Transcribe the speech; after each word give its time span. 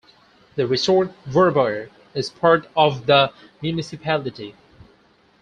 The 0.55 0.65
resort 0.65 1.11
Verbier 1.27 1.91
is 2.15 2.31
part 2.31 2.67
of 2.75 3.05
the 3.05 3.31
municipality. 3.61 4.55